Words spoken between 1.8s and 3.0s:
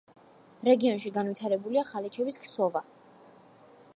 ხალიჩების ქსოვა.